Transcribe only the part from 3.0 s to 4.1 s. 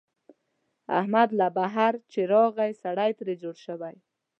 ترې جوړ شوی.